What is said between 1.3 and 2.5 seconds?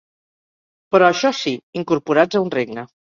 sí, incorporats a